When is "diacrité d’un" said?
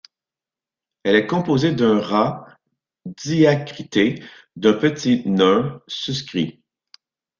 3.05-4.73